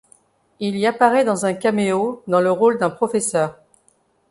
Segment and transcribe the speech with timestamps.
[0.59, 3.59] Il y apparaît dans un caméo dans le rôle d'un professeur.